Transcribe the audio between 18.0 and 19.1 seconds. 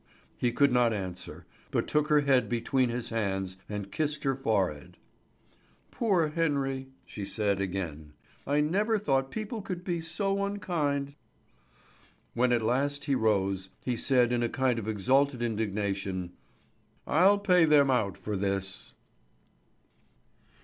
for this!"